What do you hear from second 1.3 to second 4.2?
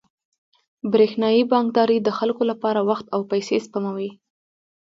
بانکداري د خلکو لپاره وخت او پیسې سپموي.